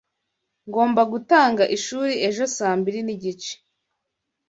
[0.67, 3.53] Ngomba gutanga ishuri ejo saa mbiri nigice.